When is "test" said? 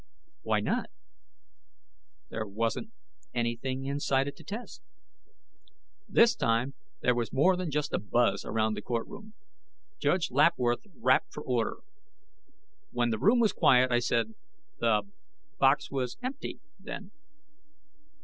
4.43-4.81